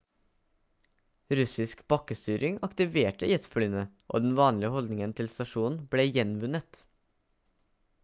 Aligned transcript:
russisk 1.39 1.83
bakkestyring 1.93 2.57
aktiverte 2.69 3.31
jetflyene 3.33 3.85
og 4.15 4.27
den 4.27 4.35
vanlige 4.43 4.75
holdningen 4.79 5.17
til 5.21 5.33
stasjonen 5.37 5.81
ble 5.93 6.11
gjenvunnet 6.19 6.87